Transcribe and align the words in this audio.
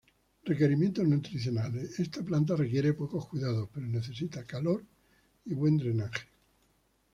Requerimientos 0.47 1.07
nutricionales: 1.07 1.99
esta 1.99 2.23
planta 2.23 2.55
requiere 2.55 2.95
pocos 2.95 3.27
cuidados, 3.27 3.69
pero 3.71 3.85
necesita 3.85 4.43
calor 4.45 4.83
y 5.45 5.53
buen 5.53 5.77
drenaje. 5.77 6.27